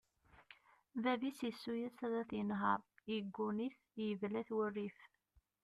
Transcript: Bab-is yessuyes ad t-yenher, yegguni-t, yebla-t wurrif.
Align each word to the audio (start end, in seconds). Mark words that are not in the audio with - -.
Bab-is 1.03 1.39
yessuyes 1.45 1.97
ad 2.05 2.25
t-yenher, 2.29 2.81
yegguni-t, 3.11 3.79
yebla-t 4.05 4.49
wurrif. 4.55 4.97